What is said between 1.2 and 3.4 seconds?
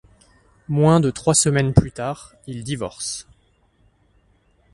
semaines plus tard, ils divorcent.